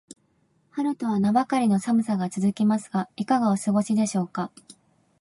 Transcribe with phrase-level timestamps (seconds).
[0.71, 4.51] 春とは名ばかりの寒さが続きますが、いかがお過ごしでしょうか。